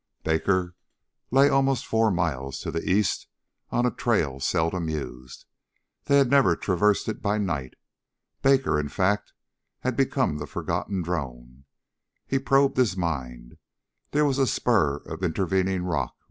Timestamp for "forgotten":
10.47-11.03